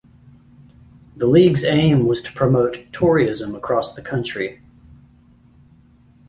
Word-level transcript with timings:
The 1.15 1.27
league's 1.27 1.63
aim 1.63 2.07
was 2.07 2.23
to 2.23 2.31
promote 2.33 2.91
Toryism 2.91 3.53
across 3.55 3.93
the 3.93 4.01
country. 4.01 4.59